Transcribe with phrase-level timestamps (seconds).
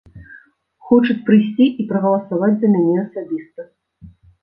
[0.87, 3.71] Хочуць прыйсці і прагаласаваць за мяне асабіста.